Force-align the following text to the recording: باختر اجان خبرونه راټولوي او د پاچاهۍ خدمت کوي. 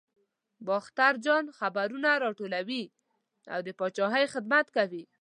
باختر 0.67 1.13
اجان 1.19 1.45
خبرونه 1.57 2.09
راټولوي 2.23 2.83
او 3.53 3.59
د 3.67 3.69
پاچاهۍ 3.79 4.25
خدمت 4.33 4.65
کوي. 4.75 5.03